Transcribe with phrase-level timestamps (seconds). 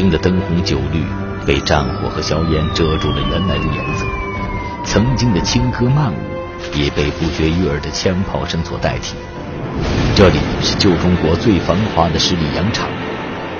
[0.00, 1.04] 曾经的灯红酒绿
[1.46, 4.06] 被战火和硝烟遮住了原来的颜色，
[4.82, 6.16] 曾经的轻歌曼舞
[6.72, 9.14] 也被不绝于耳的枪炮声所代替。
[10.16, 12.88] 这里是旧中国最繁华的十里洋场，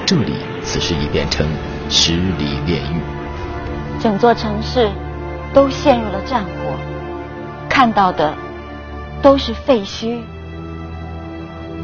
[0.07, 1.47] 这里此时已变成
[1.91, 3.03] 十里炼狱，
[4.01, 4.91] 整座城市
[5.53, 6.75] 都陷入了战火，
[7.69, 8.35] 看到的
[9.21, 10.21] 都是废墟。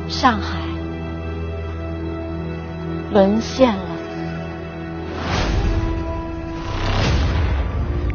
[0.08, 0.61] 上海
[3.12, 3.95] 沦陷了。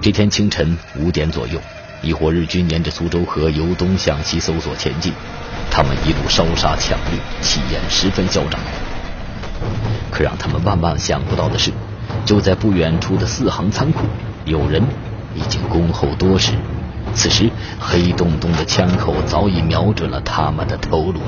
[0.01, 1.61] 这天清晨五点左右，
[2.01, 5.13] 一伙日军沿着苏州河由东向西搜索前进。
[5.69, 8.59] 他们一路烧杀抢掠，气焰十分嚣张。
[10.09, 11.71] 可让他们万万想不到的是，
[12.25, 14.07] 就在不远处的四行仓库，
[14.43, 14.81] 有人
[15.35, 16.53] 已经恭候多时。
[17.13, 17.47] 此时，
[17.79, 21.19] 黑洞洞的枪口早已瞄准了他们的头颅。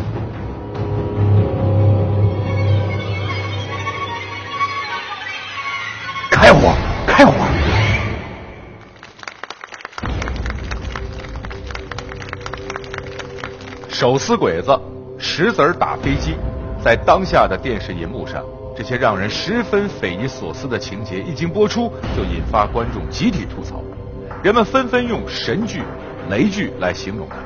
[6.31, 6.73] 开火！
[7.05, 7.52] 开火！
[14.03, 14.77] 手撕鬼子，
[15.17, 16.35] 石子儿打飞机，
[16.83, 18.43] 在当下的电视银幕上，
[18.75, 23.81] 这些让人十分匪夷所思的情节一经播出，就引发观众集体吐槽，
[24.43, 25.83] 人们纷纷用神剧、
[26.29, 27.37] 雷剧来形容它。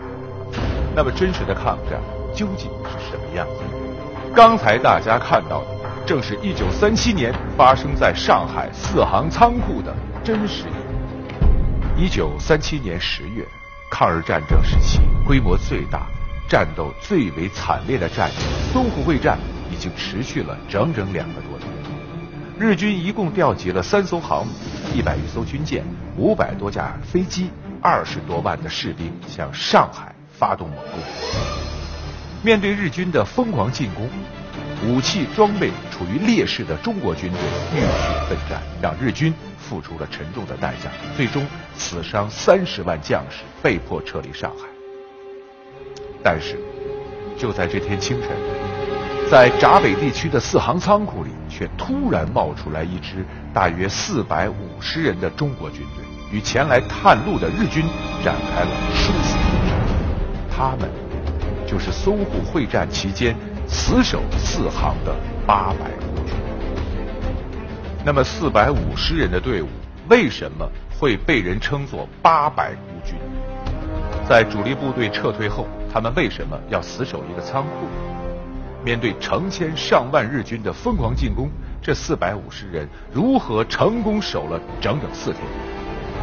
[0.95, 2.01] 那么，真实的抗战
[2.33, 3.61] 究竟是什么样子？
[4.33, 5.67] 刚才大家看到的。
[6.07, 12.03] 正是一九三七年发生在上海四行仓库的真实一幕。
[12.03, 13.45] 一九三七年十月，
[13.91, 16.07] 抗日战争时期规模最大、
[16.47, 18.33] 战斗最为惨烈的战役——
[18.73, 19.37] 淞沪会战，
[19.71, 21.65] 已经持续了整整两个多月。
[22.57, 24.53] 日军一共调集了三艘航母、
[24.95, 25.83] 一百余艘军舰、
[26.15, 30.99] 五百多架飞机、二十多万的士兵，向上海发动猛攻。
[32.43, 34.09] 面对日军的疯狂进攻。
[34.85, 37.39] 武器装备处于劣势的中国军队
[37.73, 41.43] 浴血奋战，让日军付出了沉重的代价，最终
[41.75, 44.76] 死伤三十万将士，被迫撤离上海。
[46.23, 46.57] 但是，
[47.37, 48.31] 就在这天清晨，
[49.29, 57.83] 在闸北地区的四行仓库里，却突然冒出来一支大约四百五十人的中国军队，与前来探路的日军
[58.23, 59.77] 展开了殊死搏战。
[60.49, 60.89] 他们
[61.67, 63.35] 就是淞沪会战期间。
[63.69, 65.13] 死守四行的
[65.45, 66.33] 八百孤军，
[68.05, 69.67] 那么四百五十人的队伍
[70.07, 70.65] 为什么
[70.97, 73.15] 会被人称作八百孤军？
[74.25, 75.67] 在主力部队撤退后，
[75.97, 77.87] 他们为什么要死守一个仓库？
[78.85, 81.49] 面对成千上万日军的疯狂进攻，
[81.81, 85.41] 这四百五十人如何成功守了整整四天？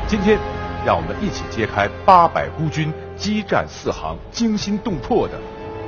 [0.06, 0.38] 今天，
[0.86, 5.40] 让我们一起揭开八百孤军激战四行惊心动魄的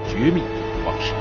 [0.08, 0.42] 绝密
[0.84, 1.12] 往事。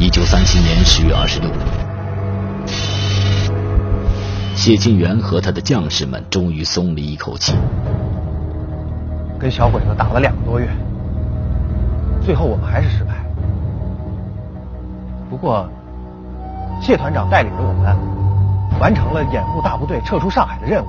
[0.00, 1.54] 一九三七年十月二十六日，
[4.64, 7.52] 谢晋元和他的将士们终于松了一口气。
[9.36, 10.68] 跟小鬼子打了两个多月，
[12.24, 13.26] 最后我们还是失败。
[15.28, 15.68] 不过，
[16.80, 20.86] 谢团长带领着我们，完成了掩护大部队撤出上海的任务。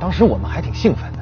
[0.00, 1.18] 当时我们还挺兴奋的。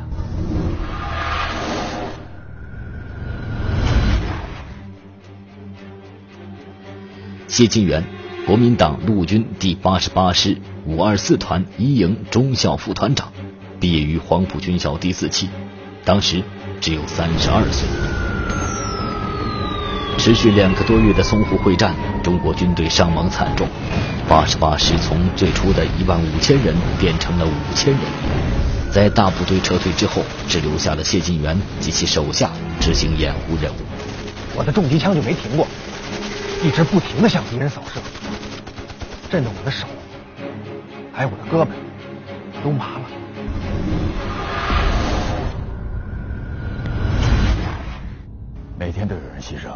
[7.49, 8.00] 谢晋元，
[8.44, 13.33] 国民党陆军第八十八师五二四团一营中校副团长，
[13.79, 15.49] 毕业于黄埔军校第四期，
[16.05, 16.43] 当时
[16.81, 17.89] 只有三十二岁。
[20.19, 23.69] 持续两个多月的淞沪会战，中国军队伤亡惨重，
[24.29, 28.03] 八十八师从最初的一万五千人变成了五千人。
[28.91, 32.50] 在大部队撤退之后，只留下了谢晋元及其手下
[32.81, 33.77] 执行掩护任务。
[34.56, 35.65] 我的重机枪就没停过。
[36.65, 38.00] 一直不停的向敌人扫射，
[39.32, 39.87] 震得我的手，
[41.11, 41.69] 还有我的胳膊
[42.62, 43.05] 都麻了。
[48.79, 49.70] 每天都有人牺牲，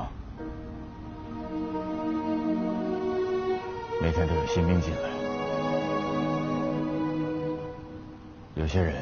[4.03, 5.08] 每天都有新兵进来，
[8.56, 8.94] 有些人，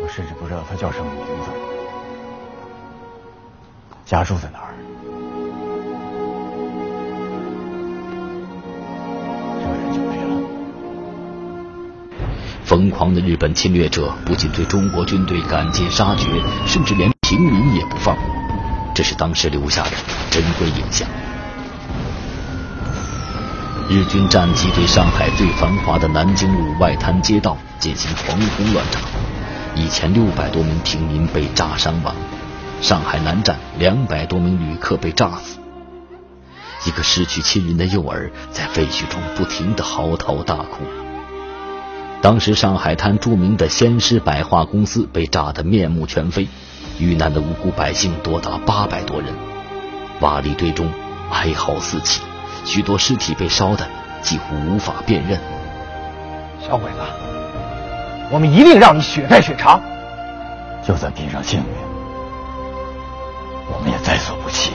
[0.00, 1.50] 我甚至不知道他叫什么名字。
[4.06, 4.72] 家住在哪儿？
[12.72, 16.26] 疯狂的日本侵略者不仅对中国军队赶尽杀绝，
[16.66, 18.24] 甚至连平民也不放过。
[18.94, 19.90] 这是当时留下的
[20.30, 21.06] 珍贵影像。
[23.90, 29.00] 日军战机对上海最繁华的南京路外滩街道进行狂轰乱炸，
[29.74, 32.14] 一千六百多名平民被炸伤亡，
[32.80, 35.58] 上海南站两百多名旅客被炸死。
[36.86, 40.86] 一个失去亲人的幼儿在废墟中不停的嚎啕大哭。
[42.22, 46.46] 当时上海滩著名的先施百货公司被炸得面目全非，
[47.00, 49.34] 遇难的无辜百姓多达八百多人，
[50.20, 50.88] 瓦砾堆中
[51.32, 52.22] 哀嚎四起，
[52.64, 53.84] 许多尸体被烧得
[54.22, 55.40] 几乎无法辨认。
[56.60, 56.98] 小鬼子，
[58.30, 59.82] 我们一定让你血债血偿。
[60.86, 61.68] 就算拼上性命，
[63.66, 64.70] 我们也在所不惜。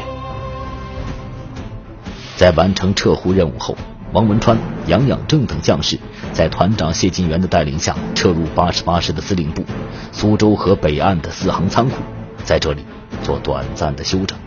[2.36, 3.78] 在完成撤沪任务后，
[4.14, 4.58] 王文川、
[4.88, 6.00] 杨养正等将士
[6.32, 9.66] 在团长谢晋元的带领下撤入八十八师的司令部
[10.14, 11.98] 苏州河北岸的四行仓库，
[12.46, 12.86] 在这里
[13.22, 14.38] 做短暂的休整。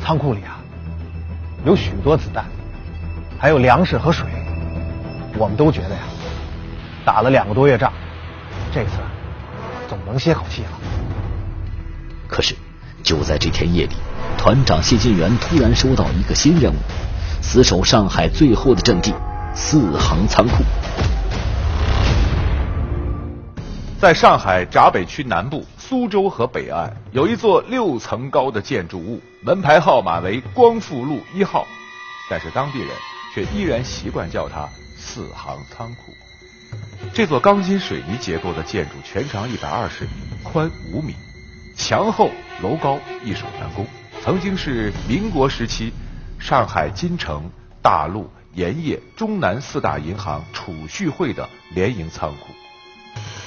[0.00, 0.58] 仓库里啊，
[1.66, 2.46] 有许多子弹，
[3.38, 4.26] 还有粮食和水，
[5.36, 6.00] 我们都觉得呀，
[7.04, 7.92] 打了两个多月仗，
[8.72, 8.92] 这次
[9.88, 10.68] 总能歇口气了。
[12.26, 12.54] 可是，
[13.02, 13.94] 就在这天夜里，
[14.38, 16.76] 团长谢晋元突然收到一个新任务。
[17.48, 19.14] 死守上海最后的阵地——
[19.54, 20.64] 四行仓库。
[24.00, 31.64] 在上海闸北区南部苏州河北岸，有一座六层高的建筑物，门牌号码为光复路一号，
[32.28, 32.88] 但是当地人
[33.32, 34.68] 却依然习惯叫它
[34.98, 36.12] 四行仓库。
[37.14, 40.10] 这座钢筋水泥结构的建筑，全长一百二十米，
[40.42, 41.14] 宽五米，
[41.76, 42.28] 墙厚
[42.60, 43.86] 楼高，易守难攻，
[44.20, 45.92] 曾经是民国时期。
[46.38, 47.50] 上海金城、
[47.82, 52.46] 大陆、盐业、中南四大银行储蓄会的联营仓库。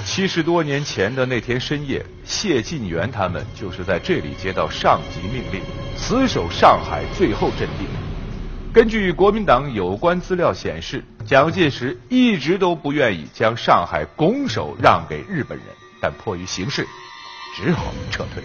[0.06, 5.62] 七十多年前的那天深夜，谢晋元他们就是在这里接到上级命令，
[5.96, 7.86] 死守上海最后阵地。
[8.74, 15.68] 根据国民党有关资料显示，蒋介石一直都不愿意将上海拱手让给日本人，
[16.02, 16.88] 但迫于形势，
[17.56, 18.44] 只好撤退。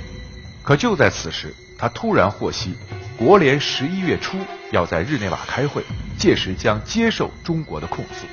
[0.62, 2.74] 可就在此时，他突然获悉。
[3.18, 4.38] 国联十一月初
[4.72, 5.84] 要在日内瓦开会，
[6.16, 8.26] 届时将接受中国的控诉。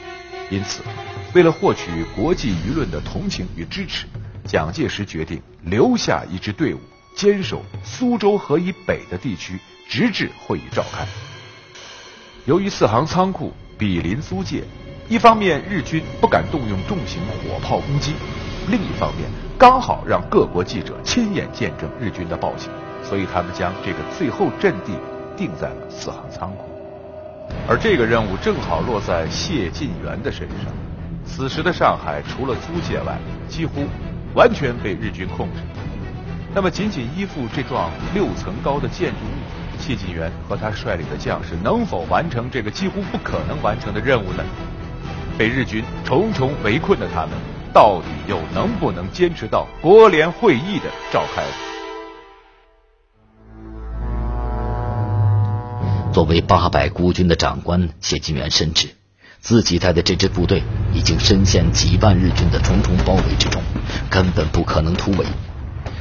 [0.49, 0.81] 因此，
[1.33, 4.07] 为了获取国际舆论的同情与支持，
[4.45, 6.79] 蒋介石决定留下一支队伍，
[7.13, 11.05] 坚守苏州河以北的地区，直至会议召开。
[12.45, 14.63] 由于四行仓库毗邻租界，
[15.09, 18.13] 一方面日军不敢动用重型火炮攻击，
[18.69, 22.71] 另一方面刚好让各国记者亲眼见证日军的暴行。
[23.03, 24.93] 所以他们将这个最后阵地
[25.35, 26.65] 定在了四行仓库，
[27.67, 30.67] 而这个任务正好落在谢晋元的身上。
[31.25, 33.17] 此时的上海除了租界外，
[33.47, 33.85] 几乎
[34.33, 35.59] 完全被日军控制。
[36.53, 44.43] 那么，仅仅依附这幢六层高的建筑物，谢晋元和他率领的将士能否完成这个几乎不可能完成的任务呢？
[45.37, 47.29] 被日军重重围困的他们，
[47.73, 51.41] 到底又能不能坚持到国联会议的召开？
[56.11, 58.89] 作为八百孤军的长官，谢晋元深知
[59.39, 60.61] 自己带的这支部队
[60.93, 63.61] 已经深陷几万日军的重重包围之中，
[64.09, 65.25] 根本不可能突围。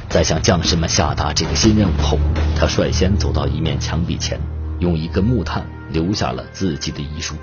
[0.09, 2.19] 在向将士们下达这个新任务后，
[2.57, 4.37] 他率先走到一面墙壁前，
[4.79, 7.35] 用一根木炭留下了自己的遗书：“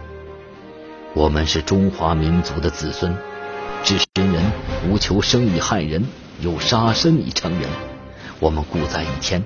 [1.16, 3.16] 我们是中华民族的子孙，
[3.82, 4.42] 知人人
[4.86, 6.04] 无求生以害人，
[6.40, 7.62] 有杀身以成仁。
[8.40, 9.42] 我们故在一天，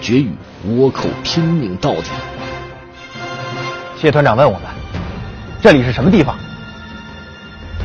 [0.00, 0.30] 决与
[0.66, 2.08] 倭寇拼命到底。”
[4.02, 4.68] 谢团长问我们
[5.62, 6.36] ：“这里是什么地方？”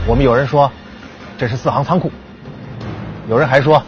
[0.10, 0.72] 我们有人说
[1.38, 2.12] ：“这是四行仓库。”
[3.30, 3.84] 有人还说：“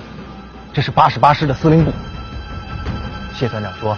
[0.72, 1.92] 这是八十八师的司令部。”
[3.34, 3.98] 谢团长说：“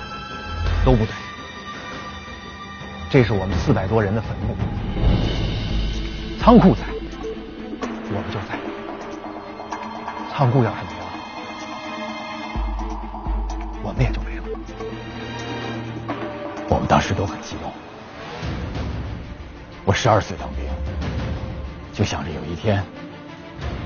[0.85, 1.13] 都不对，
[3.09, 4.55] 这是我们四百多人的坟墓。
[6.39, 6.83] 仓库在，
[7.81, 8.57] 我们就在。
[10.33, 11.05] 仓库要是没了，
[13.83, 14.43] 我们也就没了。”
[16.71, 17.69] 我们当时都很激动。
[19.91, 20.63] 我十二岁当兵，
[21.91, 22.81] 就想着有一天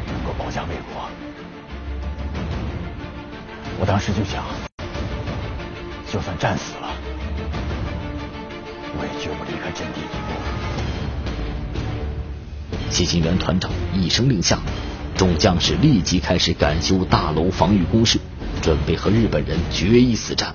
[0.06, 1.10] 能够保家卫国。
[3.80, 4.44] 我当时就想，
[6.08, 6.92] 就算战死了，
[9.00, 10.04] 我也绝不离开阵地一
[12.78, 12.92] 步。
[12.92, 14.60] 谢晋元团长一声令下，
[15.18, 18.20] 众将士立即开始赶修大楼防御工事，
[18.62, 20.54] 准备和日本人决一死战。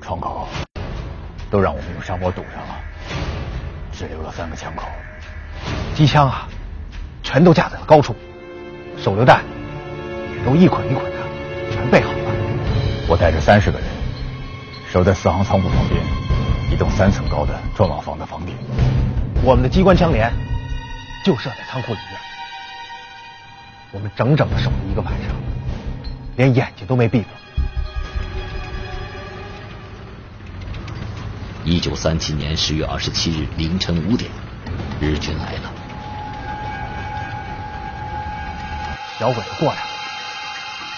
[0.00, 0.46] 窗口
[1.50, 2.85] 都让我们用砂锅堵上了。
[3.96, 4.86] 只留了三个枪口，
[5.94, 6.46] 机枪啊，
[7.22, 8.14] 全都架在了高处，
[8.98, 9.42] 手榴弹
[10.36, 11.16] 也都一捆一捆的
[11.72, 12.18] 全备好了。
[13.08, 13.88] 我带着三十个人，
[14.92, 16.02] 守在四行仓库旁边
[16.70, 18.54] 一栋三层高的砖瓦房的房顶。
[19.42, 20.30] 我们的机关枪连
[21.24, 22.20] 就设在仓库里面，
[23.92, 25.34] 我们整整的守了一个晚上。
[26.36, 27.30] 连眼睛都没闭过。
[31.66, 34.30] 一九三七年十月二十七日凌晨五点，
[35.00, 35.72] 日军来了。
[39.18, 39.88] 小鬼子过来了，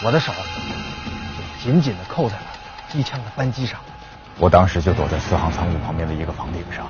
[0.04, 0.30] 我的手
[1.62, 2.42] 紧紧的扣在了
[2.86, 3.80] 机枪的扳机上。
[4.36, 6.86] 我当时就躲在四行仓库旁边的一个房顶上，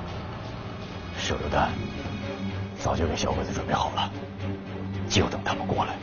[1.17, 1.69] 手榴弹
[2.77, 4.11] 早就给小鬼子准备好了，
[5.07, 5.93] 就等他们过来。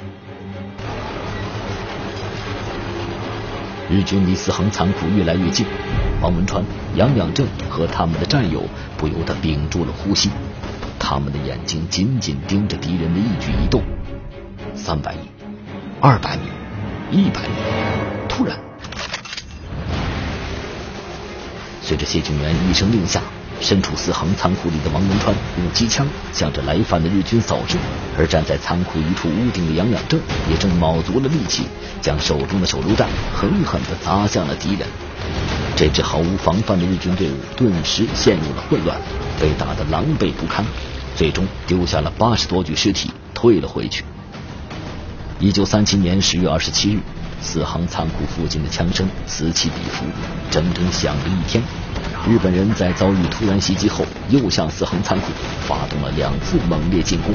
[3.90, 5.66] 日军离四行仓库越来越近，
[6.23, 8.63] 王文川、杨养正和他们的战友
[8.97, 10.31] 不由得屏住了呼吸，
[10.99, 13.83] 他们的眼睛紧紧盯着敌人的一举一动。
[14.75, 15.29] 三百米，
[16.01, 16.43] 二百米，
[17.11, 17.55] 一百米，
[18.29, 18.59] 突然，
[21.83, 23.21] 随着谢晋元一声令下。
[23.59, 27.79] 身处四行仓库里的王文川用机枪向着来犯的日军扫射，
[28.19, 30.21] 而站在仓库一处屋顶的杨养正
[30.51, 31.65] 也正卯足了力气，
[32.03, 34.87] 将手中的手榴弹狠狠地砸向了敌人。
[35.76, 38.99] 这支毫无防范的日军队伍顿时陷入了混乱，
[39.38, 40.64] 被打得狼狈不堪，
[41.14, 44.02] 最终丢下了八十多具尸体，退了回去。
[45.38, 47.00] 一九三七年十月二十七日，
[47.42, 50.06] 四行仓库附近的枪声此起彼伏，
[50.50, 51.62] 整整响了一天。
[52.26, 55.26] 日本人在遭遇突然袭击后，又向四行仓库
[55.68, 57.35] 发动了两次猛烈进攻。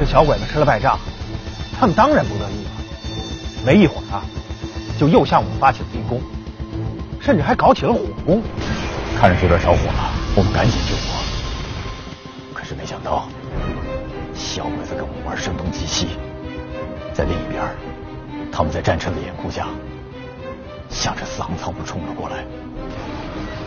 [0.00, 0.98] 这小鬼子吃了败仗，
[1.78, 2.70] 他们当然不乐意了。
[3.64, 4.24] 没一会儿啊，
[4.98, 6.20] 就又向我们发起了进攻，
[7.20, 8.42] 甚至还搞起了火攻。
[9.18, 11.22] 看着有点着火了，我们赶紧救火。
[12.54, 13.28] 可是没想到，
[14.34, 16.08] 小鬼子跟我们玩声东击西。
[17.12, 17.62] 在另一边，
[18.50, 19.68] 他们在战车的掩护下。
[20.88, 22.44] 向着四行仓库冲了过来，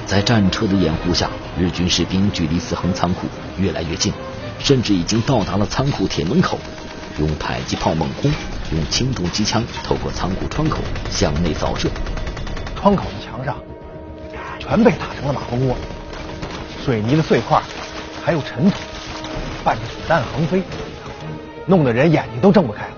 [0.06, 3.28] 在战车的掩护下，日军士兵距离四行仓库
[3.58, 4.14] 越来越近，
[4.60, 6.60] 甚至已经到达了仓库铁门口。
[7.18, 8.32] 用迫击炮猛轰，
[8.72, 10.80] 用轻重机枪透过仓库窗口
[11.10, 11.90] 向内扫射。
[12.76, 13.58] 窗口的墙上
[14.60, 15.76] 全被打成了马蜂窝，
[16.84, 17.62] 水泥的碎块
[18.24, 18.78] 还有尘土
[19.64, 20.62] 伴着子弹横飞，
[21.66, 22.94] 弄得人眼睛都睁不开了。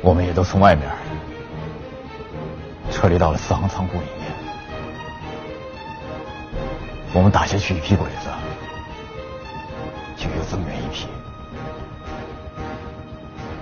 [0.00, 0.88] 我们也都从外面。
[2.90, 4.32] 撤离到了四行仓库里面，
[7.12, 8.28] 我们打下去一批鬼子，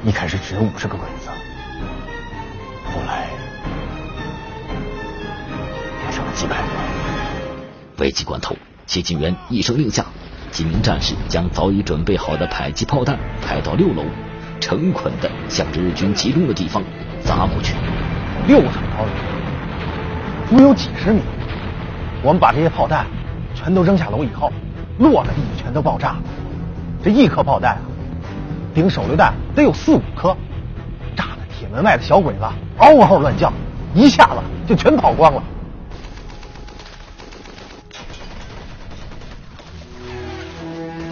[0.06, 1.28] 一开始只有五十个鬼子，
[2.94, 3.26] 后来
[6.00, 6.62] 变成了几百个。
[7.98, 8.54] 危急关头，
[8.86, 10.06] 谢晋元一声令下，
[10.52, 14.04] 几名战士将早已准备好的迫击炮弹抬到六楼，
[14.60, 16.80] 成捆的向着日军集中的地方
[17.24, 17.74] 砸过去。
[18.46, 19.10] 六层高的，
[20.48, 21.20] 足有几十米。
[22.22, 23.06] 我们把这些炮弹
[23.56, 24.52] 全都扔下楼以后，
[25.00, 26.22] 落在地全都爆炸了。
[27.02, 27.82] 这一颗炮弹啊，
[28.76, 30.36] 顶手榴弹得有四五颗，
[31.16, 32.40] 炸的铁门外的小鬼子
[32.76, 33.50] 嗷嗷乱叫，
[33.94, 35.42] 一下子就全跑光了。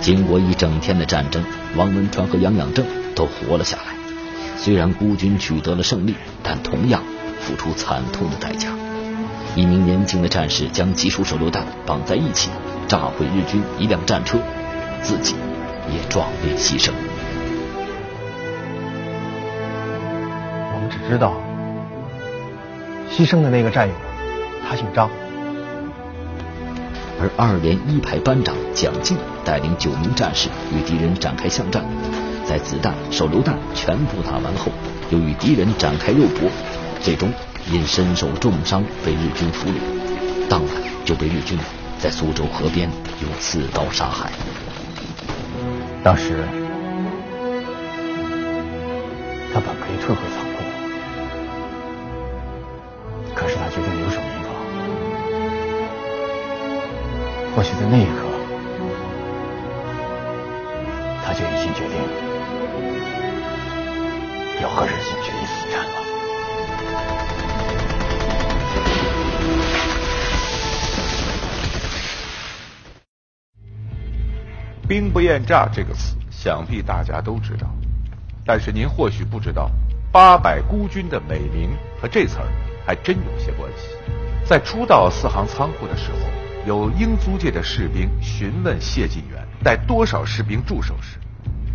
[0.02, 1.42] 经过一整天的战争，
[1.74, 2.84] 王文川和杨养正
[3.16, 3.94] 都活了下来。
[4.58, 7.02] 虽然孤军取得了胜利，但同样。
[7.40, 8.70] 付出惨痛的代价，
[9.54, 12.50] 一名年轻的战士将几束手榴弹绑在一起，
[12.88, 14.38] 炸毁日军一辆战车，
[15.02, 15.34] 自己
[15.90, 16.92] 也壮烈牺牲。
[21.08, 21.34] 知道，
[23.10, 23.94] 牺牲的那个战友，
[24.68, 25.10] 他姓张。
[27.20, 31.84] 而二连一排班长蒋进带领九名战士与敌人展开巷战，
[32.44, 34.72] 在子弹、手榴弹全部打完后，
[35.10, 36.50] 又与敌人展开肉搏。
[37.00, 37.30] 最终
[37.70, 39.74] 因身受重伤被日军俘虏，
[40.48, 40.70] 当晚
[41.04, 41.58] 就被日军
[41.98, 42.90] 在苏州河边
[43.22, 44.30] 用刺刀杀害。
[46.02, 46.44] 当时
[49.52, 50.53] 他本可以退回仓
[53.74, 54.54] 决定留守民房。
[57.56, 58.22] 或许在那一刻，
[61.24, 61.96] 他就已经决定
[64.62, 65.90] 要和日军决一死战了。
[74.86, 77.66] 兵不厌诈这个词，想必大家都知道。
[78.46, 79.68] 但是您或许不知道，
[80.12, 82.46] 八百孤军的美名和这词儿
[82.86, 83.88] 还真有些关系。
[84.44, 86.18] 在初到四行仓库的时候，
[86.66, 91.18] 有英租界的士兵询问谢晋元带多少士兵驻守时，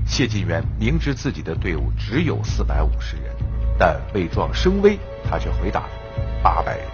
[0.06, 3.36] 谢晋元明知自己的队伍只有四百五十人，
[3.78, 4.98] 但为壮声威，
[5.30, 5.84] 他却回答
[6.44, 6.86] 八百人。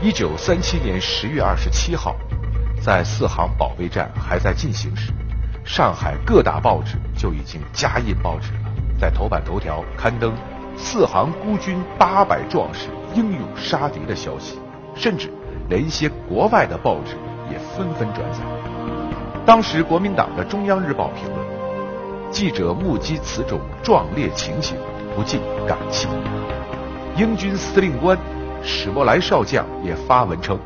[0.00, 2.16] 一九三七年十月二十七号。
[2.84, 5.12] 在四行保卫战还在进行时，
[5.64, 8.74] 上海各大报纸就已经加印报纸了。
[8.98, 10.34] 在头版头条刊登
[10.76, 14.58] 四行孤军八百壮士英勇杀敌的消息，
[14.94, 15.30] 甚至
[15.68, 17.16] 连一些国外的报纸
[17.50, 18.38] 也纷纷转载。
[19.44, 21.38] 当时国民党的中央日报评论：
[22.30, 24.76] 记者目击此种壮烈情形，
[25.14, 26.08] 不禁感泣。
[27.16, 28.16] 英军司令官
[28.62, 30.58] 史莫莱少将也发文称：“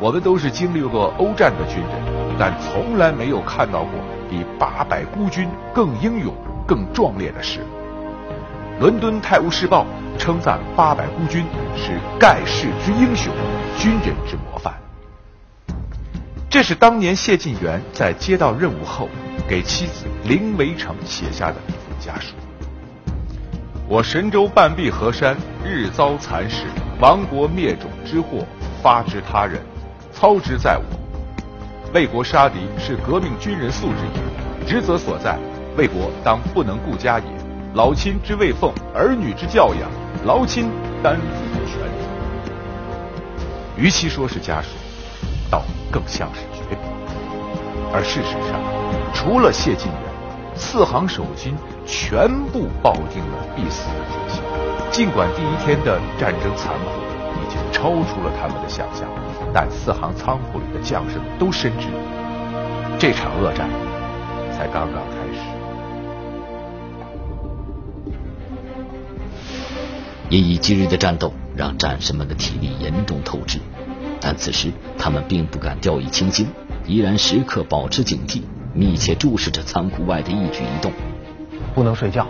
[0.00, 3.90] 我们都是经历过欧战的军人，但从来没有看到过
[4.30, 6.32] 比八百孤军更英勇、
[6.66, 7.60] 更壮烈的事。”
[8.80, 9.84] 伦敦《泰晤士报》
[10.18, 11.44] 称赞八百孤军
[11.76, 13.30] 是盖世之英雄，
[13.78, 14.74] 军人之模范。
[16.48, 19.06] 这是当年谢晋元在接到任务后
[19.46, 22.34] 给妻子林维成写下的一封家书。
[23.86, 26.64] 我神州半壁河山，日遭蚕食，
[27.02, 28.46] 亡国灭种之祸
[28.82, 29.60] 发之他人，
[30.10, 31.92] 操之在我。
[31.92, 35.38] 为国杀敌是革命军人素质也，职责所在，
[35.76, 37.39] 为国当不能顾家也。
[37.74, 39.90] 老亲之未奉，儿女之教养，
[40.24, 40.70] 劳亲
[41.02, 41.80] 担负全。
[43.76, 44.68] 与其说是家属，
[45.50, 46.82] 倒更像是绝笔。
[47.92, 48.60] 而事实上，
[49.14, 50.02] 除了谢晋元，
[50.54, 51.54] 四行守军。
[51.86, 54.40] 全部抱定了必死的决心。
[54.92, 56.90] 尽管第一天的战争残酷
[57.42, 59.08] 已经超出了他们的想象，
[59.52, 61.88] 但四行仓库里的将士们都深知，
[62.96, 63.68] 这场恶战
[64.56, 65.29] 才刚刚开始。
[70.30, 73.58] 因以今日的战斗让战士们的体力严重透支，
[74.20, 76.46] 但此时他们并不敢掉以轻心，
[76.86, 80.92] 依然时刻保持警惕，密切注视着仓库外的一举一动。
[81.74, 82.28] 不能睡觉，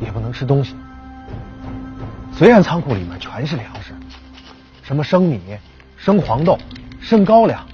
[0.00, 0.76] 也不能吃东西。
[2.32, 3.92] 虽然仓库里面全是粮食，
[4.84, 5.40] 什么生米、
[5.96, 6.56] 生黄豆、
[7.00, 7.66] 生高粱，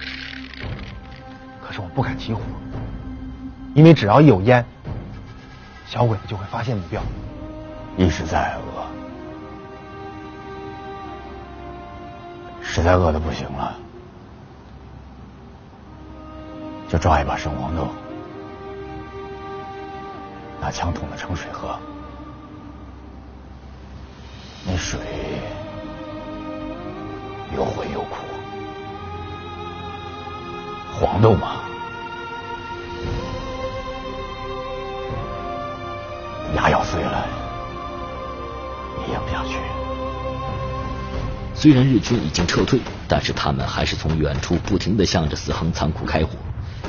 [1.63, 2.41] 可是我不敢起火，
[3.75, 4.65] 因为只要一有烟，
[5.85, 7.03] 小鬼子就会发现目标。
[7.95, 8.85] 一直在饿，
[12.61, 13.75] 实在饿的不行了，
[16.89, 17.87] 就抓一把生黄豆。
[20.59, 21.77] 拿枪捅了盛水喝，
[24.65, 24.97] 那水
[27.55, 28.15] 又浑又苦，
[30.93, 31.57] 黄豆嘛，
[41.63, 46.31] 虽然日军已经撤退，但是他们还是从远处不停的向着四行仓库开火，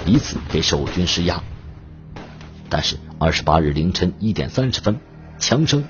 [0.05, 1.41] 以此给守军施压。
[2.69, 4.99] 但是二十八日凌晨一点三十分，
[5.39, 5.85] 枪声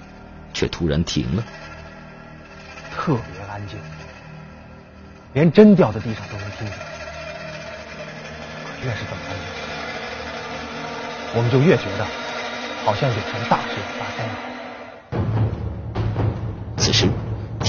[0.52, 1.42] 却突然停了，
[2.94, 3.78] 特别安静，
[5.32, 6.76] 连针掉在地上都能听见。
[8.82, 9.46] 越是这么安静，
[11.36, 12.06] 我们就越觉得
[12.84, 14.53] 好像有什么大事发生了。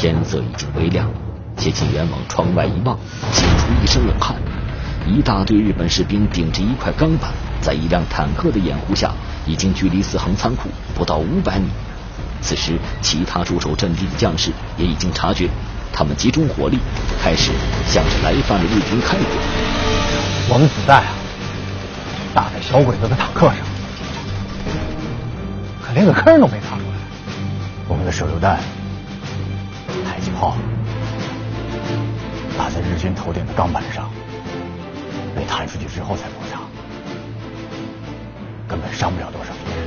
[0.06, 1.10] 天色已经微亮，
[1.58, 2.96] 谢晋元往窗外一望，
[3.32, 4.36] 惊出一身冷汗。
[5.08, 9.12] 一大队日本士兵顶着一块钢板，在一辆坦克的掩护下，
[9.48, 11.70] 已经距离四行仓库不到五百米。
[12.40, 15.50] 此时，其他驻守阵地的将士也已经察觉，
[15.92, 16.78] 他们集中火力，
[17.24, 17.52] 开始
[17.88, 19.24] 向着来犯的日军开火。
[20.54, 21.10] 我们子弹啊，
[22.32, 23.58] 打在小鬼子的坦克上，
[25.82, 26.96] 可连个坑都没擦出来。
[27.88, 28.60] 我们的手榴弹、
[30.36, 30.56] 炮
[32.58, 34.10] 打在日军头顶的钢板上。
[35.36, 36.62] 被弹出去之后才摩擦，
[38.70, 39.84] 根本伤不了多少敌人。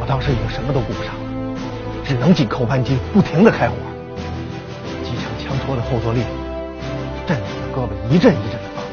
[0.00, 1.60] 我当时已经什么都顾不上了，
[2.02, 3.74] 只能紧扣扳机，不停的开火。
[5.04, 6.20] 机枪枪托的后坐力，
[7.26, 8.88] 震得我胳膊一阵一阵的发麻。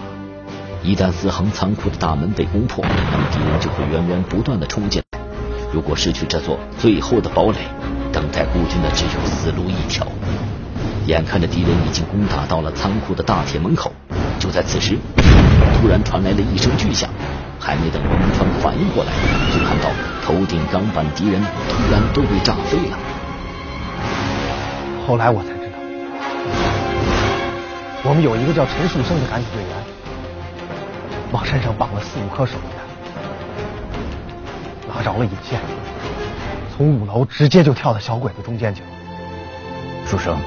[0.84, 5.19] 一旦四行仓库的大门被攻破，那么敌人就会源源不断的冲进来。
[5.71, 7.60] 如果失去这座最后的堡垒，
[8.12, 10.05] 等待孤军的只有死路一条。
[11.08, 13.92] 眼看着敌人已经攻打到了仓库的大铁门口，
[14.40, 14.98] 就在此时。
[15.76, 17.10] 突然传来了一声巨响，
[17.60, 19.12] 还没等王川反应过来，
[19.52, 19.90] 就看到
[20.24, 22.98] 头顶钢板敌人突然都被炸飞了。
[25.08, 25.78] 后来我才知道，
[28.04, 29.70] 我们有一个叫陈树生的敢死队员，
[31.32, 32.70] 往身上绑了四五颗手榴
[34.88, 35.60] 弹，拉着了引线，
[36.78, 38.88] 从五楼直接就跳到小鬼子中间去了。
[40.06, 40.38] 树生。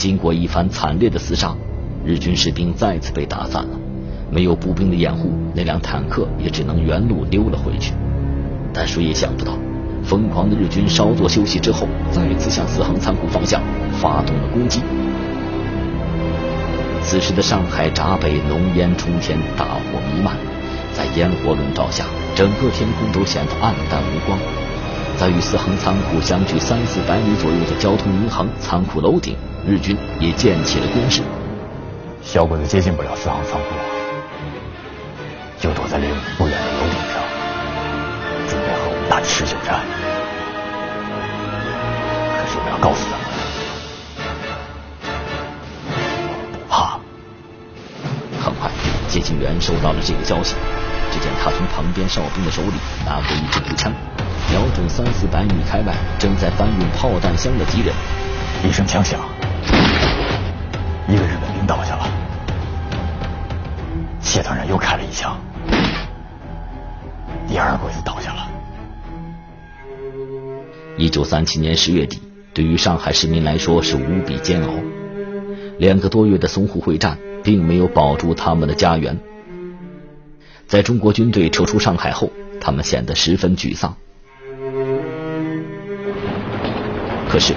[0.00, 1.54] 经过一番惨烈的厮杀，
[2.06, 3.78] 日军士兵再次被打散了。
[4.30, 7.92] 没有步兵的掩护，那辆坦克也只能原路溜了回去。
[8.72, 9.58] 但谁也想不到，
[10.02, 13.60] 疯狂的日军稍作休息之后，再次向四行仓库方向
[13.92, 14.80] 发动了攻击。
[17.02, 20.34] 此时的上海闸北浓烟冲天，大火弥漫，
[20.94, 24.38] 在烟火笼罩下，整个天空都显得暗淡无光。
[25.20, 31.20] 在与四行仓库相距三四百米左右的交通银行仓库楼顶，日军也建起了工事。
[32.22, 33.66] 小鬼子接近不了四行仓库，
[35.58, 37.20] 就躲在离我们不远的楼顶上，
[38.48, 39.84] 准备和我们打持久战。
[42.38, 43.28] 可是我要告诉他们，
[46.50, 46.98] 不怕。
[48.42, 48.70] 很快，
[49.06, 50.54] 接警员收到了这个消息，
[51.12, 52.72] 只见他从旁边哨兵的手里
[53.04, 53.92] 拿过一支步枪。
[54.50, 57.94] 瞄准三四百米开外正在搬运炮弹箱的敌人，
[58.68, 59.20] 一声枪响，
[61.06, 62.08] 一个日本兵倒下了。
[64.20, 65.38] 谢团长又开了一枪，
[67.46, 68.48] 第二个鬼子倒下了。
[70.96, 72.20] 一九三七年十月底，
[72.52, 74.74] 对于上海市民来说是无比煎熬。
[75.78, 79.16] 两个多月的淞沪会战并没有保住他们的家园。
[80.66, 83.96] 在中国军队撤出上海后，他们显得十分沮丧。
[87.30, 87.54] 可是，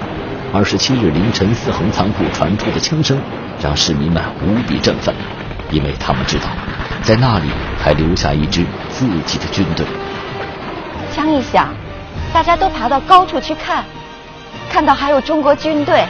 [0.52, 3.20] 二十七日凌晨，四行仓库传出的枪声
[3.60, 5.12] 让市民们无比振奋，
[5.68, 6.44] 因为他们知道，
[7.02, 9.84] 在那里还留下一支自己的军队。
[11.12, 11.74] 枪一响，
[12.32, 13.84] 大家都爬到高处去看，
[14.70, 16.06] 看到还有中国军队，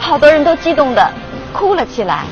[0.00, 1.12] 好多人都激动的
[1.52, 2.24] 哭了起来。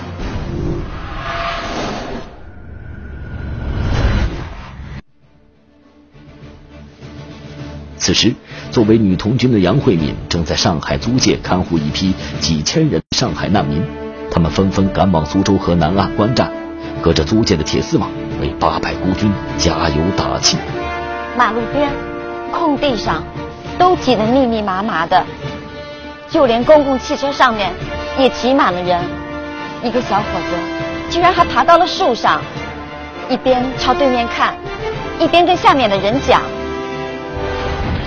[7.98, 8.34] 此时。
[8.70, 13.82] 作为女童军的杨慧敏正在上海租界看护一批几千人上海难民，
[14.30, 16.50] 他们纷纷赶往苏州河南岸观战，
[17.00, 20.56] 隔着租界的铁丝网为八百孤军加油打气。
[21.36, 21.88] 马路边、
[22.50, 23.22] 空地上
[23.78, 25.24] 都挤得密密麻麻的，
[26.28, 27.72] 就连公共汽车上面
[28.18, 29.00] 也挤满了人。
[29.82, 32.40] 一个小伙子居然还爬到了树上，
[33.28, 34.54] 一边朝对面看，
[35.20, 36.42] 一边跟下面的人讲。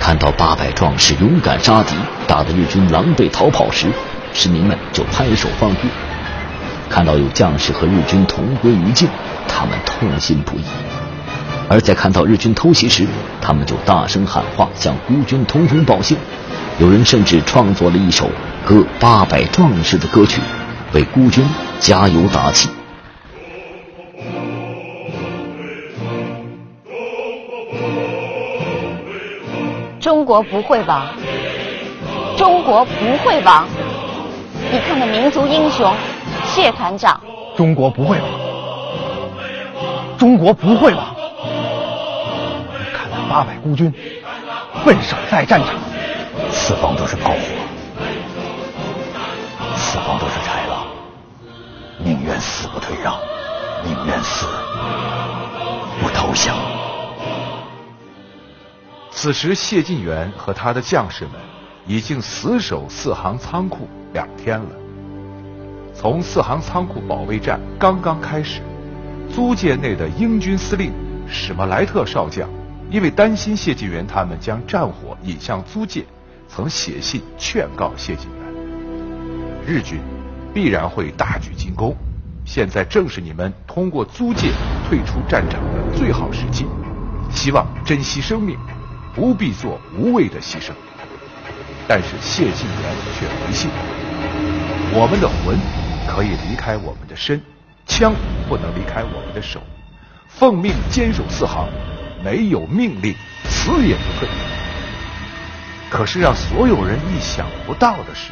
[0.00, 1.94] 看到八百壮士勇敢杀敌，
[2.26, 3.88] 打得日军狼狈逃跑时，
[4.32, 5.88] 市民们就拍手欢呼；
[6.88, 9.08] 看到有将士和日军同归于尽，
[9.46, 10.62] 他们痛心不已；
[11.68, 13.06] 而在看到日军偷袭时，
[13.40, 16.16] 他们就大声喊话，向孤军通风报信。
[16.78, 18.30] 有人甚至创作了一首
[18.64, 20.40] 歌八百壮士的歌曲，
[20.92, 21.44] 为孤军
[21.80, 22.68] 加油打气。
[30.08, 31.06] 中国不会亡，
[32.38, 33.68] 中国不会亡！
[34.72, 35.94] 你看那民族英雄
[36.46, 37.20] 谢团长，
[37.54, 38.26] 中国不会亡，
[40.16, 41.14] 中国不会亡！
[41.44, 43.92] 你看那八百孤军
[44.82, 45.74] 奋守在战场，
[46.50, 47.38] 四方都是炮火，
[49.76, 50.86] 四方都是豺狼，
[51.98, 53.12] 宁愿死不退让，
[53.84, 54.46] 宁愿死
[56.00, 56.56] 不投降。
[59.20, 61.32] 此时，谢晋元和他的将士们
[61.88, 64.70] 已经死守四行仓库两天了。
[65.92, 68.60] 从四行仓库保卫战刚刚开始，
[69.28, 70.92] 租界内的英军司令
[71.26, 72.48] 史莫莱特少将，
[72.92, 76.04] 因为担心谢晋元他们将战火引向租界，
[76.46, 78.54] 曾写信劝告谢晋元：
[79.66, 79.98] 日军
[80.54, 81.92] 必然会大举进攻，
[82.44, 84.52] 现在正是你们通过租界
[84.88, 86.66] 退出战场的最好时机，
[87.32, 88.56] 希望珍惜生命。
[89.18, 90.70] 不必做无谓的牺牲，
[91.88, 93.68] 但是谢晋元却回信：
[94.92, 95.58] 我们的魂
[96.06, 97.42] 可以离开我们的身，
[97.84, 98.14] 枪
[98.48, 99.60] 不能离开我们的手。
[100.28, 101.68] 奉命坚守四行，
[102.22, 104.28] 没有命令，死也不退。
[105.90, 108.30] 可是让所有人意想不到的是，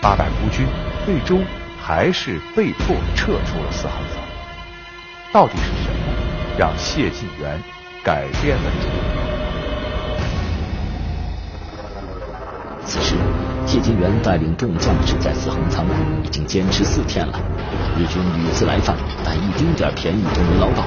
[0.00, 0.64] 八百孤军
[1.04, 1.44] 最终
[1.82, 4.22] 还是被迫撤出了四行仓。
[5.32, 5.96] 到底是什么
[6.56, 7.60] 让谢晋元
[8.04, 9.21] 改变了主意？
[13.72, 17.40] 谢晋元带领众将士在四行仓库已经坚持四天了。
[17.96, 20.84] 日军屡次来犯，但一丁点便宜都没捞到，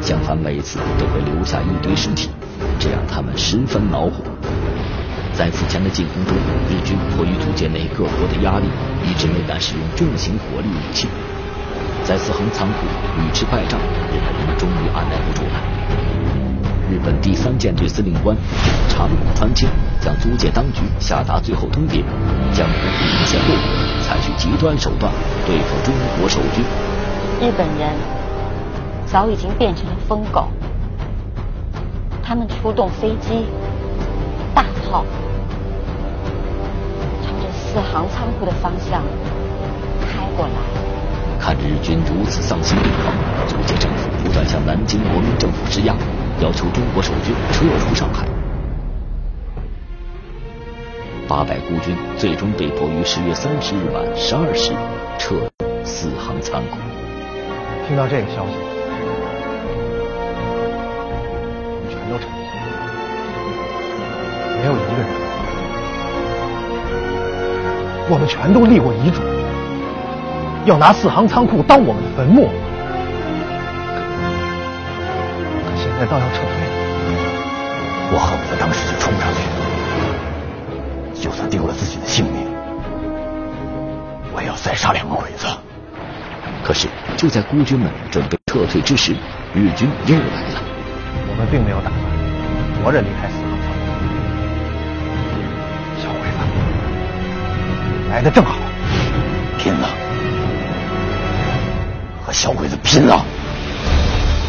[0.00, 2.30] 相反每次都会留下一堆尸体，
[2.78, 4.22] 这让他们十分恼火。
[5.32, 6.36] 在此前的进攻中，
[6.70, 8.68] 日军迫于租界内各国的压力，
[9.04, 11.08] 一直没敢使用重型火力武器。
[12.04, 12.86] 在四行仓库
[13.20, 15.77] 屡次败仗，日本人终于按耐不住了。
[16.90, 18.34] 日本第三舰队司令官
[18.88, 19.68] 长谷川清
[20.00, 22.02] 向租界当局下达最后通牒，
[22.52, 23.56] 将不顾一切后果，
[24.02, 25.12] 采取极端手段
[25.46, 26.64] 对付中国守军。
[27.40, 27.92] 日本人
[29.04, 30.48] 早已经变成了疯狗，
[32.22, 33.44] 他们出动飞机、
[34.54, 35.04] 大炮，
[37.22, 39.02] 朝着四行仓库的方向
[40.00, 40.52] 开过来。
[41.38, 43.14] 看着日军如此丧心病狂，
[43.46, 45.94] 租界政府不断向南京国民政府施压，
[46.40, 48.24] 要求中国守军撤出上海。
[51.26, 54.72] 八百孤军最终被迫于十月三十日晚十二时
[55.18, 55.50] 撤入
[55.84, 56.78] 四行仓库。
[57.86, 58.52] 听到这个消息，
[61.74, 62.38] 我们全都沉默，
[64.60, 65.08] 没有一个人。
[68.10, 69.20] 我们全都立过遗嘱，
[70.64, 72.48] 要拿四行仓库当我们的坟墓。
[75.98, 76.70] 可现在倒要撤退了，
[78.12, 82.46] 我恨不得当时就冲上去，就算丢了自己的性命，
[84.32, 85.48] 我也要再杀两个鬼子。
[86.62, 89.12] 可是就在孤军们准备撤退之时，
[89.52, 90.22] 日军又来
[90.54, 90.62] 了。
[91.30, 92.00] 我们并没有打算
[92.84, 94.06] 活着离开四行仓库，
[95.98, 96.38] 小鬼子
[98.08, 98.54] 来的正好，
[99.58, 99.88] 拼了，
[102.24, 103.20] 和小鬼子拼了！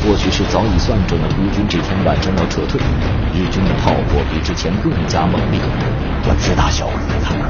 [0.01, 2.79] 或许是早已算准了孤军这天晚上要撤退，
[3.33, 5.59] 日军的炮火比之前更加猛烈，
[6.27, 7.47] 要直打小鬼子的坦克。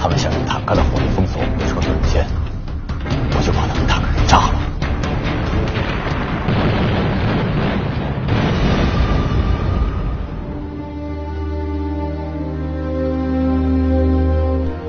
[0.00, 2.26] 他们想用坦克的火力封锁我们的撤退路线，
[3.34, 4.54] 我就把他们坦克给炸了。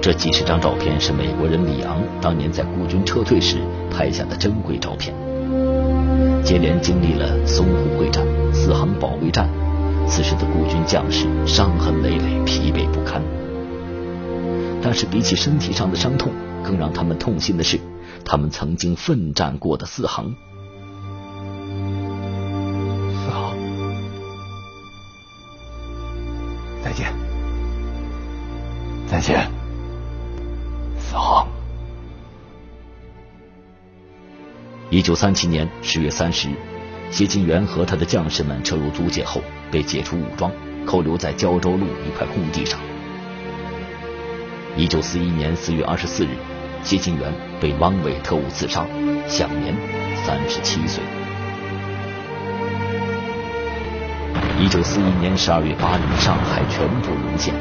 [0.01, 3.57] 这几十张照片是美国人里昂当年在孤军撤退时
[3.89, 5.13] 拍下的珍贵照片。
[6.43, 9.49] 接连经历了淞沪会战、四行保卫战，
[10.07, 13.21] 此时的孤军将士伤痕累累、疲惫不堪。
[14.81, 16.31] 但是比起身体上的伤痛，
[16.63, 17.79] 更让他们痛心的是，
[18.25, 20.35] 他们曾经奋战过的四行。
[23.13, 23.57] 四行，
[26.83, 27.13] 再见，
[29.05, 29.51] 再见，
[34.99, 36.55] 一九三七年十月三十日，
[37.09, 40.51] 谢晋元和他的将士们撤入租界后，被解除武装，
[40.85, 42.77] 扣留在胶州路一块空地上。
[44.75, 46.31] 一九四一年四月二十四日，
[46.83, 48.85] 谢晋元被汪伪特务刺杀，
[49.25, 49.73] 享年
[50.25, 51.01] 三十七岁。
[54.59, 57.53] 一九四一年十二月八日，上海全部沦陷，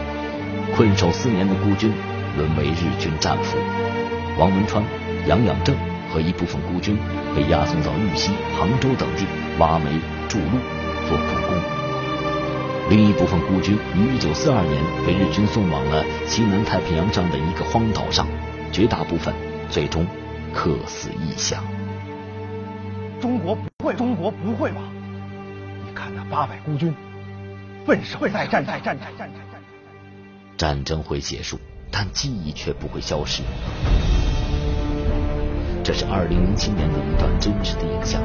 [0.75, 1.93] 困守四年的孤军
[2.37, 3.57] 沦为日军战俘，
[4.37, 4.83] 王文川、
[5.29, 5.77] 杨养正
[6.13, 6.99] 和一部分孤军
[7.35, 9.27] 被押送到玉溪、杭州等地
[9.59, 9.91] 挖煤、
[10.29, 10.59] 筑路、
[11.09, 11.59] 做苦工。
[12.91, 18.27] 另一部分孤军于一九四二年被日军送往了西南太平洋上的一个荒岛上，
[18.73, 19.35] 绝大部分
[19.69, 20.07] 最终
[20.55, 21.63] 客死异乡。
[23.21, 24.81] 中国不会，中国不会吧？
[25.87, 26.95] 你看那八百孤军，
[27.85, 29.29] 奋守再战，再战，再战。
[30.57, 33.43] 战争会结束，但记忆却不会消失。
[35.89, 38.21] 这是二零零七年的一段真实的影像。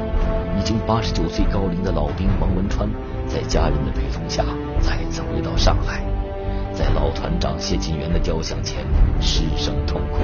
[0.60, 2.86] 已经八十九岁高龄的老兵王文川，
[3.26, 4.44] 在家人的陪同下，
[4.80, 6.04] 再次回到上海，
[6.74, 8.84] 在老团长谢晋元的雕像前
[9.18, 10.18] 失声痛哭。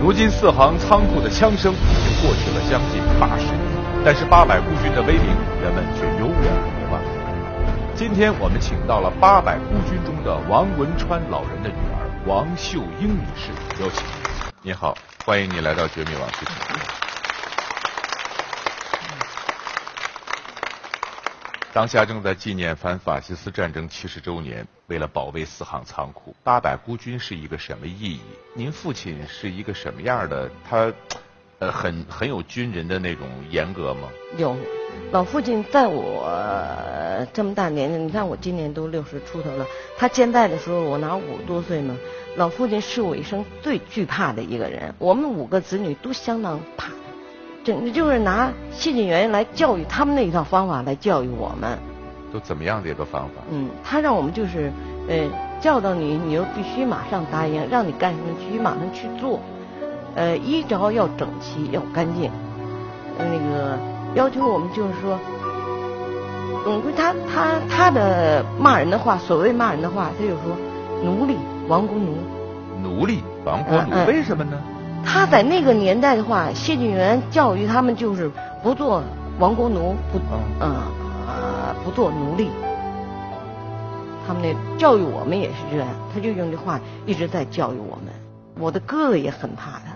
[0.00, 3.58] 如今四行仓库的枪声已经过去了将近八十年，
[4.02, 5.26] 但是八百孤军的威名，
[5.62, 6.69] 人们却永远不。
[8.00, 14.02] 今天我们请到了八百孤军中的王文川老人的女儿王秀英女士，有请。
[14.62, 16.46] 你好，欢迎你来到《绝密往事》。
[21.74, 28.22] 当下正在纪念反法西斯战争七十周年，为了保卫四行仓库，八百孤军是一个什么意义？
[28.54, 30.50] 您父亲是一个什么样的？
[30.66, 30.90] 他，
[31.60, 34.08] 呃，很很有军人的那种严格吗？
[34.38, 34.56] 有，
[35.12, 36.26] 老父亲在我
[37.34, 39.66] 这么大年龄，你看我今年都六十出头了。
[39.98, 41.94] 他健在的时候，我哪五十多岁呢？
[42.36, 44.94] 老父亲是我一生最惧怕的一个人。
[44.98, 46.92] 我们五个子女都相当怕，
[47.62, 51.78] 整的就是拿谢晋元来教育他们那一套方法来教育我们。
[52.32, 53.42] 都怎么样的一个方法？
[53.50, 54.72] 嗯，他让我们就是，
[55.08, 55.28] 呃，
[55.60, 59.40] 教导你，你又必须马上答应，让你干什么必须马上去做。
[60.14, 62.30] 呃，衣着要整齐，要干净。
[63.18, 63.78] 呃那个
[64.14, 65.18] 要求我们就是说，
[66.66, 70.56] 嗯，他他他的骂人的话，所谓骂人的话，他就说
[71.04, 71.36] 奴隶、
[71.68, 72.16] 亡国奴。
[72.82, 74.58] 奴隶、亡国奴，为什么呢？
[75.04, 78.30] 他在那个年代的话，谢晋元教育他们就是
[78.62, 79.02] 不做
[79.38, 80.18] 亡国奴，不
[80.58, 82.50] 呃不做奴隶。
[84.26, 88.14] 他们那教育我们也是这样，他就用这话一直在教育我们。
[88.58, 89.89] 我的哥哥也很怕他，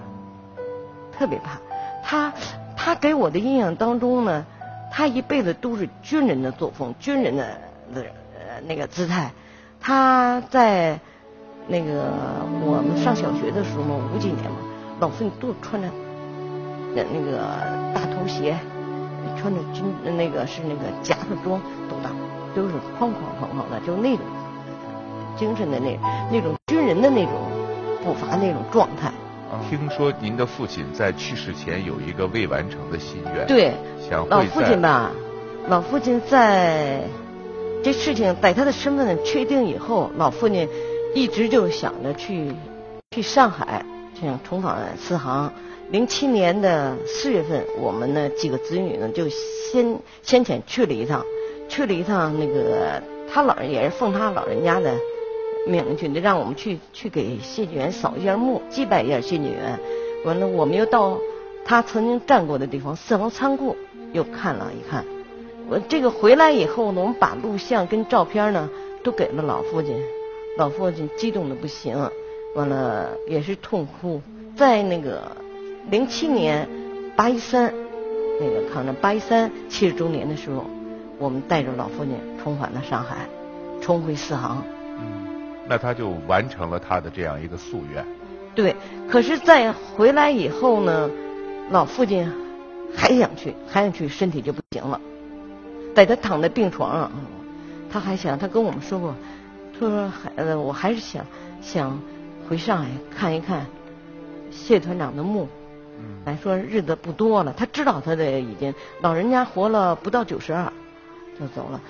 [1.18, 1.58] 特别怕
[2.02, 2.32] 他。
[2.76, 4.44] 他给我的印象当中呢，
[4.92, 7.42] 他一辈子都是军人的作风，军人的
[7.94, 9.30] 的呃那个姿态。
[9.80, 10.98] 他在
[11.66, 12.12] 那个
[12.62, 14.58] 我们上小学的时候，五几年嘛，
[15.00, 15.88] 老父亲都穿着
[16.94, 17.38] 那那个
[17.94, 18.54] 大头鞋，
[19.40, 19.84] 穿着军
[20.16, 22.10] 那个是那个夹克装，都大
[22.54, 24.26] 都是哐哐哐哐的，就那种
[25.38, 25.98] 精神的那
[26.30, 27.32] 那种军人的那种
[28.04, 29.10] 步伐那种状态。
[29.68, 33.72] 听说您的父亲在去世前有一个未完成的心愿，对，
[34.08, 35.10] 想老父亲吧，
[35.68, 37.00] 老父亲在
[37.82, 40.68] 这事情在他的身份确定以后，老父亲
[41.14, 42.54] 一直就想着去
[43.10, 43.84] 去上海，
[44.20, 45.52] 想重返四行。
[45.90, 51.22] 零七年的四月份，我们呢几个子女呢就先先前去了一趟，
[51.68, 54.94] 去了一趟那个他老人也是奉他老人家的。
[55.66, 59.78] 命令去的，让我们去去给谢晋元扫一下墓，祭拜一下谢晋元。
[60.24, 61.18] 完了，我们又到
[61.64, 63.76] 他曾经站过的地方四行仓库
[64.12, 65.04] 又看了一看。
[65.68, 68.68] 我这个回来以后呢，我们把录像跟照片呢
[69.02, 69.96] 都给了老父亲，
[70.58, 71.96] 老父亲激动的不行，
[72.54, 74.20] 完了也是痛哭。
[74.56, 75.22] 在那个
[75.90, 76.68] 零七年
[77.16, 77.72] 八一三
[78.38, 80.64] 那个抗战八一三七十周年的时候，
[81.18, 83.26] 我们带着老父亲重返了上海，
[83.80, 84.62] 重回四行。
[85.68, 88.04] 那他就完成了他的这样一个夙愿。
[88.54, 88.74] 对，
[89.08, 91.10] 可是，在回来以后呢，
[91.70, 92.30] 老父亲
[92.94, 95.00] 还想去，还想去，身体就不行了。
[95.94, 97.10] 在他躺在病床上，
[97.90, 99.14] 他还想，他跟我们说过，
[99.72, 101.24] 他说孩子，我还是想
[101.60, 102.00] 想
[102.48, 103.66] 回上海看一看
[104.50, 105.48] 谢团长的墓。
[106.24, 110.72] 来说日子不多了，他知道他的已经老人家活了不到九十二，
[111.38, 111.80] 就走了。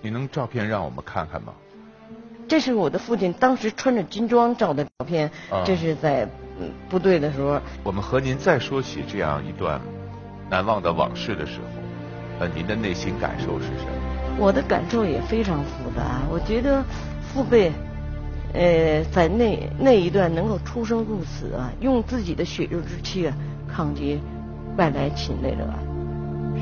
[0.00, 1.52] 你能照片让我们看看吗？
[2.54, 5.28] 这是我的父亲当时穿着军装照的照片，
[5.64, 6.28] 这是在
[6.88, 7.60] 部队的时候。
[7.82, 9.80] 我们和您再说起这样一段
[10.48, 11.66] 难忘的往事的时候，
[12.38, 14.36] 呃，您的内心感受是什么？
[14.38, 16.22] 我的感受也非常复杂。
[16.30, 16.84] 我觉得
[17.22, 17.72] 父辈，
[18.52, 23.34] 呃，在那那一段能够出生入死啊，用自己的血肉之躯啊，
[23.66, 24.20] 抗击
[24.76, 25.68] 外来侵略者，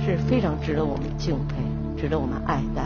[0.06, 1.56] 是非常值得我们敬佩，
[2.00, 2.84] 值得我们爱戴。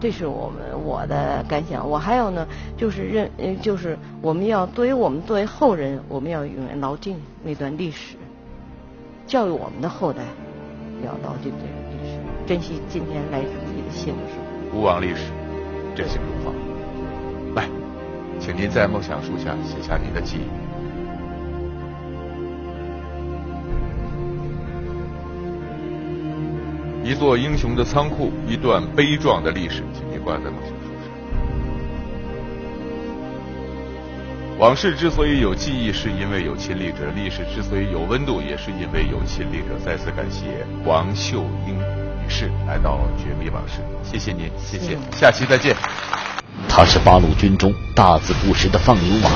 [0.00, 1.88] 这是我们我的感想。
[1.88, 3.30] 我还有呢，就是认，
[3.60, 8.16] 就是我们要作为我们作为后人，我们要永远牢记那段历史，
[9.26, 10.22] 教育我们的后代
[11.04, 14.76] 要牢记这个历史，珍惜今天来自己的幸福。
[14.76, 15.32] 勿忘历史，
[15.94, 16.52] 振兴中华。
[17.54, 17.68] 来，
[18.38, 20.75] 请您在梦想树下写下您的记忆。
[27.06, 31.08] 一座英雄的仓库，一段悲壮的历史，请您挂在梦想树上。
[34.58, 39.78] 往事之所以有记忆，是因为有亲历者；历史之所以有温度，也是因为有亲历者。
[39.84, 43.74] 再次感谢王秀英女士来到《绝密往事》，
[44.10, 45.76] 谢谢您，谢谢，下期再见。
[46.68, 49.30] 他是八路军中大字不识的放牛娃，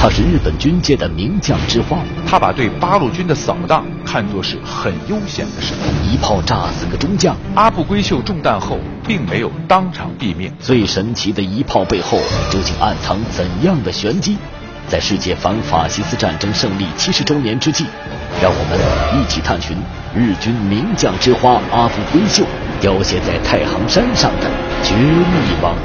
[0.00, 1.98] 他是日本军界的名将之花。
[2.24, 5.74] 他把对八路军的扫荡看作是很悠闲的事。
[6.08, 10.52] 一炮炸死个中将，阿部规秀中弹后并没有当场毙命。
[10.60, 12.18] 最神奇的一炮背后
[12.48, 14.36] 究竟暗藏怎样的玄机？
[14.86, 17.84] 在世界反法西斯战争胜利七十周年之际，
[18.40, 19.76] 让我们一起探寻
[20.14, 22.42] 日军名将之花阿部规秀
[22.80, 24.48] 凋谢在太行山上的
[24.82, 25.82] 绝密往事。